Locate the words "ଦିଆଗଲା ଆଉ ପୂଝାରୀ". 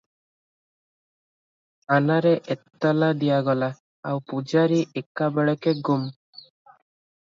3.21-4.85